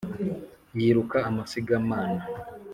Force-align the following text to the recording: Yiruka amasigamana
Yiruka 0.79 1.17
amasigamana 1.29 2.21